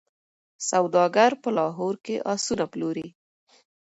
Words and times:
سوداګر 0.69 1.31
په 1.41 1.49
لاهور 1.57 1.95
کي 2.05 2.15
آسونه 2.33 2.65
پلوري. 2.71 3.07